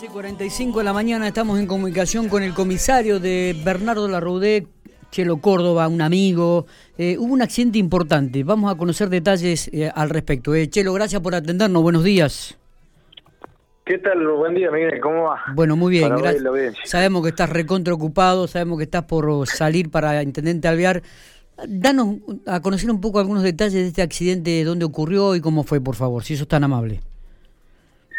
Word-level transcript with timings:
13.45 0.00 0.78
de 0.78 0.84
la 0.84 0.94
mañana 0.94 1.28
estamos 1.28 1.58
en 1.58 1.66
comunicación 1.66 2.30
con 2.30 2.42
el 2.42 2.54
comisario 2.54 3.20
de 3.20 3.54
Bernardo 3.62 4.08
Larroudé, 4.08 4.66
Chelo 5.10 5.42
Córdoba, 5.42 5.88
un 5.88 6.00
amigo. 6.00 6.64
Eh, 6.96 7.18
hubo 7.18 7.34
un 7.34 7.42
accidente 7.42 7.78
importante. 7.78 8.42
Vamos 8.42 8.72
a 8.72 8.78
conocer 8.78 9.10
detalles 9.10 9.68
eh, 9.74 9.90
al 9.94 10.08
respecto. 10.08 10.54
Eh, 10.54 10.70
Chelo, 10.70 10.94
gracias 10.94 11.20
por 11.20 11.34
atendernos. 11.34 11.82
Buenos 11.82 12.02
días. 12.02 12.58
¿Qué 13.84 13.98
tal? 13.98 14.26
Buen 14.26 14.54
día, 14.54 14.70
Miguel. 14.70 15.00
¿Cómo 15.02 15.24
va? 15.24 15.42
Bueno, 15.54 15.76
muy 15.76 15.90
bien. 15.90 16.16
Gracias. 16.16 16.78
Sabemos 16.84 17.22
que 17.22 17.28
estás 17.28 17.50
recontra 17.50 17.92
ocupado, 17.92 18.48
sabemos 18.48 18.78
que 18.78 18.84
estás 18.84 19.04
por 19.04 19.46
salir 19.46 19.90
para 19.90 20.22
Intendente 20.22 20.66
Alvear. 20.66 21.02
Danos 21.68 22.16
a 22.46 22.60
conocer 22.60 22.90
un 22.90 23.02
poco 23.02 23.18
algunos 23.18 23.42
detalles 23.42 23.74
de 23.74 23.88
este 23.88 24.00
accidente, 24.00 24.64
dónde 24.64 24.86
ocurrió 24.86 25.36
y 25.36 25.42
cómo 25.42 25.62
fue, 25.62 25.78
por 25.78 25.94
favor, 25.94 26.24
si 26.24 26.32
eso 26.32 26.44
es 26.44 26.48
tan 26.48 26.64
amable. 26.64 27.02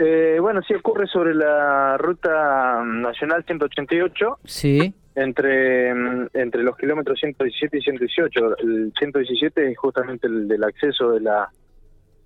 Eh, 0.00 0.38
bueno, 0.40 0.60
sí 0.62 0.74
ocurre 0.74 1.06
sobre 1.08 1.34
la 1.34 1.96
ruta 1.96 2.82
nacional 2.84 3.44
188 3.44 4.38
Sí, 4.44 4.94
entre 5.16 5.92
mm, 5.92 6.28
entre 6.34 6.62
los 6.62 6.76
kilómetros 6.76 7.18
117 7.18 7.78
y 7.78 7.82
118. 7.82 8.58
El 8.58 8.92
117 8.96 9.72
es 9.72 9.78
justamente 9.78 10.28
el 10.28 10.46
del 10.46 10.62
acceso 10.62 11.10
de 11.12 11.20
la 11.20 11.48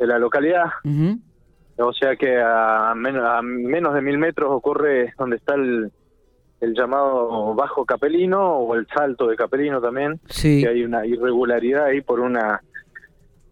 de 0.00 0.06
la 0.06 0.18
localidad, 0.18 0.64
o 1.76 1.92
sea 1.92 2.16
que 2.16 2.40
a 2.40 2.94
menos, 2.96 3.22
a 3.22 3.42
menos 3.42 3.94
de 3.94 4.00
mil 4.00 4.16
metros 4.16 4.48
ocurre 4.50 5.12
donde 5.18 5.36
está 5.36 5.54
el, 5.54 5.92
el 6.58 6.74
llamado 6.74 7.54
bajo 7.54 7.84
capelino 7.84 8.56
o 8.56 8.74
el 8.74 8.86
salto 8.86 9.28
de 9.28 9.36
capelino 9.36 9.78
también, 9.78 10.18
sí, 10.26 10.62
que 10.62 10.68
hay 10.70 10.84
una 10.84 11.04
irregularidad 11.04 11.84
ahí 11.84 12.00
por 12.00 12.20
una 12.20 12.62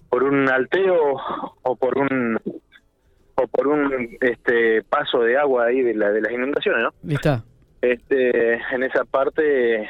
por 0.08 0.24
un 0.24 0.48
alteo 0.48 1.16
o 1.62 1.76
por 1.76 1.98
un 1.98 2.38
este 4.20 4.82
paso 4.82 5.20
de 5.20 5.36
agua 5.38 5.66
ahí 5.66 5.82
de 5.82 5.94
la 5.94 6.10
de 6.10 6.20
las 6.20 6.32
inundaciones, 6.32 6.82
¿no? 6.82 7.12
está. 7.14 7.44
Este 7.80 8.54
en 8.74 8.82
esa 8.82 9.04
parte 9.04 9.88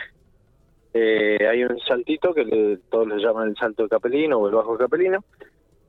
eh, 0.94 1.46
hay 1.48 1.64
un 1.64 1.78
saltito 1.80 2.34
que 2.34 2.44
le- 2.44 2.78
todos 2.90 3.08
le 3.08 3.16
llaman 3.18 3.48
el 3.48 3.56
salto 3.56 3.84
de 3.84 3.88
capelino 3.88 4.38
o 4.38 4.48
el 4.48 4.54
bajo 4.54 4.76
capelino. 4.76 5.24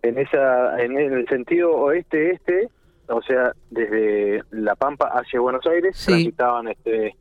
En 0.01 0.17
esa 0.17 0.79
en 0.81 0.97
el 0.97 1.27
sentido 1.27 1.71
oeste 1.71 2.31
este, 2.31 2.69
o 3.07 3.21
sea, 3.21 3.51
desde 3.69 4.43
La 4.51 4.75
Pampa 4.75 5.09
hacia 5.13 5.39
Buenos 5.39 5.65
Aires 5.67 5.97
Sí. 5.97 6.07
transitaban 6.11 6.67
este 6.69 7.15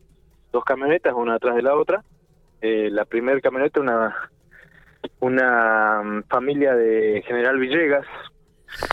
dos 0.52 0.64
camionetas 0.64 1.12
una 1.14 1.34
atrás 1.34 1.56
de 1.56 1.62
la 1.62 1.74
otra. 1.74 2.02
Eh, 2.60 2.88
la 2.90 3.04
primera 3.04 3.40
camioneta 3.40 3.80
una 3.80 4.14
una 5.20 6.02
mm, 6.02 6.22
familia 6.28 6.74
de 6.74 7.22
General 7.26 7.58
Villegas 7.58 8.06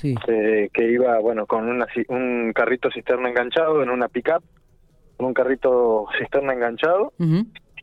Sí, 0.02 0.16
eh, 0.28 0.70
que 0.74 0.90
iba 0.90 1.20
bueno 1.20 1.46
con 1.46 1.68
una, 1.68 1.86
un 2.10 2.52
carrito 2.54 2.90
cisterna 2.92 3.30
enganchado 3.30 3.84
en 3.84 3.90
una 3.90 4.08
pickup 4.08 4.44
con 5.18 5.28
un 5.28 5.34
carrito 5.34 6.06
cisterna 6.18 6.54
enganchado 6.54 7.14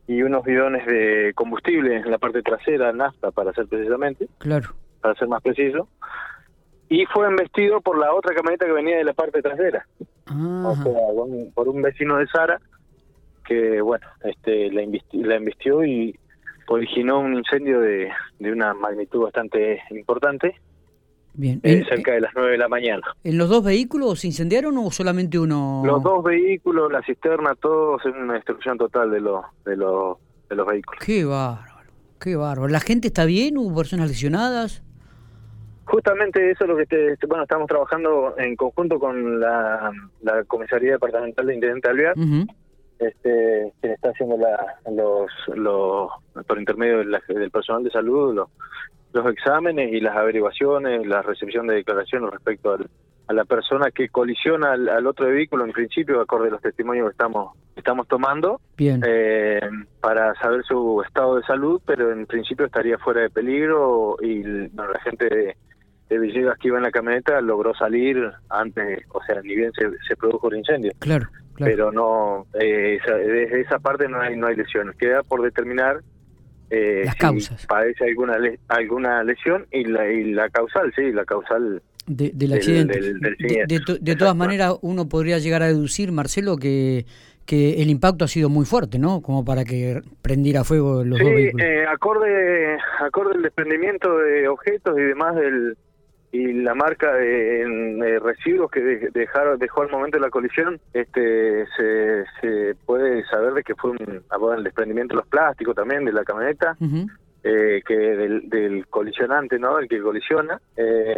y 0.07 0.21
unos 0.21 0.43
bidones 0.43 0.85
de 0.85 1.31
combustible 1.35 1.97
en 1.97 2.11
la 2.11 2.17
parte 2.17 2.41
trasera 2.41 2.91
nafta 2.93 3.31
para 3.31 3.53
ser 3.53 3.67
precisamente. 3.67 4.27
Claro. 4.39 4.69
para 5.01 5.15
ser 5.15 5.27
más 5.27 5.41
preciso. 5.41 5.87
Y 6.89 7.05
fue 7.07 7.27
embestido 7.27 7.81
por 7.81 7.97
la 7.97 8.13
otra 8.13 8.35
camioneta 8.35 8.65
que 8.65 8.71
venía 8.71 8.97
de 8.97 9.03
la 9.03 9.13
parte 9.13 9.41
trasera. 9.41 9.85
O 10.29 10.75
sea 10.75 10.91
por 11.53 11.67
un 11.69 11.81
vecino 11.81 12.17
de 12.17 12.27
Sara 12.27 12.59
que 13.45 13.81
bueno 13.81 14.05
este 14.23 14.71
la, 14.71 14.81
invisti- 14.83 15.23
la 15.25 15.35
embistió 15.35 15.83
y 15.83 16.17
originó 16.67 17.19
un 17.19 17.33
incendio 17.33 17.81
de, 17.81 18.09
de 18.39 18.51
una 18.51 18.73
magnitud 18.73 19.23
bastante 19.23 19.81
importante 19.89 20.55
Bien. 21.35 21.59
eh, 21.63 21.79
¿En, 21.79 21.85
cerca 21.85 22.11
de 22.13 22.21
las 22.21 22.31
9 22.35 22.51
de 22.51 22.57
la 22.59 22.67
mañana 22.67 23.01
en 23.23 23.37
los 23.37 23.49
dos 23.49 23.63
vehículos 23.63 24.19
se 24.19 24.27
incendiaron 24.27 24.77
o 24.77 24.91
solamente 24.91 25.39
uno? 25.39 25.81
Los 25.85 26.03
dos 26.03 26.23
vehículos, 26.23 26.91
la 26.91 27.01
cisterna, 27.01 27.55
todos 27.55 28.05
en 28.05 28.15
una 28.15 28.35
destrucción 28.35 28.77
total 28.77 29.09
de 29.11 29.19
los 29.21 29.43
de 29.65 29.75
los 29.77 30.17
de 30.49 30.55
los 30.55 30.67
vehículos. 30.67 31.03
Qué 31.03 31.25
bárbaro, 31.25 31.91
qué 32.19 32.35
bárbaro. 32.35 32.67
¿La 32.67 32.79
gente 32.79 33.07
está 33.07 33.25
bien? 33.25 33.57
¿Hubo 33.57 33.75
personas 33.77 34.09
lesionadas? 34.09 34.83
Justamente 35.85 36.51
eso 36.51 36.63
es 36.63 36.69
lo 36.69 36.77
que 36.77 36.85
te, 36.85 37.15
bueno 37.27 37.43
estamos 37.43 37.67
trabajando 37.67 38.35
en 38.37 38.55
conjunto 38.55 38.99
con 38.99 39.39
la, 39.39 39.91
la 40.21 40.43
comisaría 40.45 40.93
departamental 40.93 41.45
de 41.47 41.55
Intendente 41.55 41.89
Alvear, 41.89 42.13
este 42.99 43.73
que 43.81 43.91
está 43.91 44.09
haciendo 44.09 44.37
la, 44.37 44.75
los 44.91 45.29
los 45.57 46.09
por 46.47 46.57
intermedio 46.59 46.99
de 46.99 47.05
la- 47.05 47.21
del 47.27 47.51
personal 47.51 47.83
de 47.83 47.89
salud 47.91 48.33
los 48.33 48.49
los 49.13 49.25
exámenes 49.31 49.93
y 49.93 49.99
las 50.01 50.15
averiguaciones, 50.17 51.05
la 51.07 51.21
recepción 51.21 51.67
de 51.67 51.75
declaraciones 51.75 52.31
respecto 52.31 52.73
al- 52.73 52.89
a 53.25 53.31
la 53.33 53.45
persona 53.45 53.89
que 53.89 54.09
colisiona 54.09 54.73
al, 54.73 54.89
al 54.89 55.07
otro 55.07 55.27
vehículo 55.27 55.63
en 55.63 55.71
principio 55.71 56.19
acorde 56.19 56.49
a 56.49 56.51
los 56.51 56.61
testimonios 56.61 57.07
que 57.07 57.11
estamos 57.11 57.55
estamos 57.75 58.05
tomando 58.07 58.59
Bien. 58.77 59.01
eh, 59.07 59.61
para 60.01 60.35
saber 60.35 60.63
su 60.65 61.01
estado 61.05 61.37
de 61.37 61.43
salud, 61.43 61.81
pero 61.85 62.11
en 62.11 62.25
principio 62.25 62.65
estaría 62.65 62.97
fuera 62.97 63.21
de 63.21 63.29
peligro 63.29 64.17
y 64.21 64.41
bueno, 64.69 64.91
la 64.91 64.99
gente 64.99 65.25
de, 65.29 65.55
de 66.09 66.19
Villegas 66.19 66.57
que 66.59 66.67
iba 66.67 66.77
en 66.77 66.83
la 66.83 66.91
camioneta 66.91 67.39
logró 67.41 67.73
salir 67.73 68.29
antes, 68.49 69.03
o 69.11 69.23
sea, 69.23 69.41
ni 69.41 69.55
bien 69.55 69.71
se, 69.73 69.89
se 70.07 70.15
produjo 70.17 70.49
el 70.51 70.57
incendio, 70.57 70.91
claro, 70.99 71.27
claro. 71.55 71.71
pero 71.71 71.91
no, 71.91 72.45
eh, 72.59 72.99
esa, 73.01 73.15
desde 73.15 73.61
esa 73.61 73.79
parte 73.79 74.07
no 74.09 74.19
hay 74.19 74.35
no 74.35 74.47
hay 74.47 74.55
lesiones, 74.57 74.95
queda 74.97 75.23
por 75.23 75.41
determinar 75.41 76.01
eh, 76.73 77.01
Las 77.05 77.13
si 77.13 77.19
causas. 77.19 77.65
padece 77.67 78.05
alguna 78.05 78.37
le- 78.39 78.59
alguna 78.67 79.23
lesión 79.23 79.65
y 79.71 79.83
la, 79.85 80.11
y 80.11 80.33
la 80.33 80.49
causal, 80.49 80.91
sí, 80.95 81.11
la 81.11 81.23
causal 81.25 81.81
De- 82.07 82.31
del 82.33 82.53
accidente. 82.53 82.99
del- 82.99 83.19
del 83.19 83.67
De- 84.01 84.15
todas 84.15 84.35
maneras, 84.35 84.75
uno 84.81 85.07
podría 85.07 85.37
llegar 85.39 85.61
a 85.63 85.67
deducir, 85.67 86.11
Marcelo, 86.11 86.57
que, 86.57 87.05
que 87.45 87.81
el 87.81 87.89
impacto 87.89 88.23
ha 88.25 88.27
sido 88.27 88.49
muy 88.49 88.65
fuerte, 88.65 88.97
¿no? 88.99 89.21
Como 89.21 89.43
para 89.43 89.65
que 89.65 90.01
prendiera 90.21 90.63
fuego 90.63 91.03
los 91.03 91.19
dos 91.19 91.27
Sí, 91.27 91.33
vehículos. 91.35 91.67
eh, 91.67 91.85
acorde, 91.85 92.77
acorde 93.01 93.35
el 93.35 93.41
desprendimiento 93.43 94.17
de 94.17 94.47
objetos 94.47 94.97
y 94.97 95.01
demás 95.01 95.35
del 95.35 95.77
y 96.33 96.51
la 96.51 96.73
marca 96.73 97.13
de, 97.13 97.61
en, 97.61 98.03
eh, 98.03 98.17
residuos 98.19 98.69
que 98.71 98.81
de- 98.81 99.09
dejaron 99.13 99.57
dejó 99.59 99.83
al 99.83 99.91
momento 99.91 100.17
de 100.17 100.21
la 100.21 100.29
colisión, 100.31 100.79
este 100.93 101.65
se, 101.77 102.25
se 102.41 102.75
puede 102.85 103.23
saber 103.25 103.53
de 103.53 103.63
que 103.63 103.75
fue 103.75 103.91
un, 103.91 104.21
ah, 104.31 104.55
el 104.57 104.63
desprendimiento 104.63 105.13
de 105.13 105.21
los 105.21 105.27
plásticos 105.29 105.75
también 105.75 106.03
de 106.05 106.11
la 106.11 106.23
camioneta, 106.25 106.75
eh, 107.43 107.81
que 107.85 107.95
del, 107.95 108.49
del 108.49 108.87
colisionante, 108.87 109.59
¿no? 109.59 109.77
El 109.77 109.87
que 109.87 110.01
colisiona, 110.01 110.59
eh, 110.75 111.15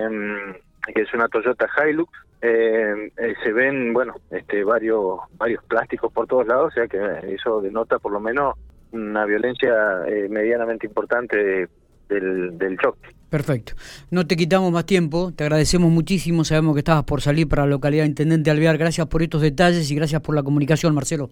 que 0.94 1.02
es 1.02 1.14
una 1.14 1.28
Toyota 1.30 1.68
Hilux. 1.88 2.12
eh, 2.42 3.10
eh, 3.18 3.34
se 3.44 3.52
ven, 3.54 3.94
bueno, 3.94 4.16
este 4.30 4.64
varios 4.64 5.20
varios 5.38 5.64
plásticos 5.64 6.12
por 6.12 6.28
todos 6.28 6.46
lados, 6.46 6.68
o 6.68 6.72
sea 6.76 6.88
que 6.88 7.00
eso 7.34 7.62
denota 7.62 7.98
por 8.00 8.12
lo 8.12 8.20
menos 8.20 8.54
una 8.92 9.26
violencia 9.26 9.74
eh, 10.08 10.28
medianamente 10.30 10.86
importante 10.88 11.38
de- 11.44 11.70
del, 12.10 12.58
del 12.58 12.78
choque. 12.78 13.10
Perfecto. 13.36 13.74
No 14.12 14.26
te 14.26 14.38
quitamos 14.38 14.72
más 14.72 14.86
tiempo, 14.86 15.34
te 15.36 15.44
agradecemos 15.44 15.92
muchísimo, 15.92 16.46
sabemos 16.46 16.74
que 16.74 16.80
estabas 16.80 17.04
por 17.04 17.20
salir 17.20 17.50
para 17.50 17.64
la 17.64 17.72
localidad 17.72 18.06
Intendente 18.06 18.50
Alvear. 18.50 18.78
Gracias 18.78 19.08
por 19.08 19.22
estos 19.22 19.42
detalles 19.42 19.92
y 19.92 19.96
gracias 19.96 20.22
por 20.22 20.36
la 20.36 20.42
comunicación, 20.42 20.96
Marcelo. 20.96 21.30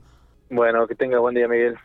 Bueno, 0.49 0.85
que 0.85 0.95
tenga 0.95 1.19
buen 1.19 1.33
día, 1.33 1.47
Miguel. 1.47 1.75